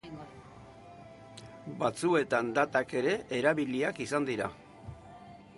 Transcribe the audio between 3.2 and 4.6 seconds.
erabiliak izan dira.